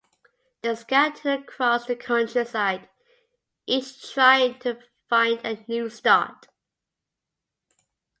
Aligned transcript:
They 0.63 0.73
scattered 0.73 1.41
across 1.41 1.85
the 1.85 1.95
countryside, 1.95 2.89
each 3.67 4.11
trying 4.11 4.57
to 4.61 4.79
find 5.07 5.39
a 5.45 5.63
new 5.67 5.91
start. 5.91 6.47